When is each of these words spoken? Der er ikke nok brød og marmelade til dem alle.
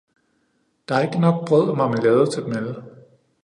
Der 0.89 0.95
er 0.95 1.03
ikke 1.05 1.17
nok 1.19 1.47
brød 1.47 1.69
og 1.69 1.77
marmelade 1.77 2.31
til 2.31 2.43
dem 2.43 2.51
alle. 2.53 2.83